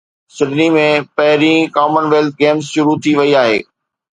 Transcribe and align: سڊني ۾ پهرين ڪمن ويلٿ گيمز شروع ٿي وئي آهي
سڊني 0.35 0.65
۾ 0.75 0.85
پهرين 1.17 1.59
ڪمن 1.75 2.05
ويلٿ 2.13 2.33
گيمز 2.41 2.65
شروع 2.73 2.95
ٿي 3.03 3.11
وئي 3.19 3.31
آهي 3.43 3.59